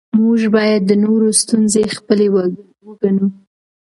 موږ 0.19 0.41
باید 0.55 0.81
د 0.85 0.91
نورو 1.03 1.27
ستونزې 1.41 1.83
خپلې 1.97 2.27
وګڼو 2.85 3.27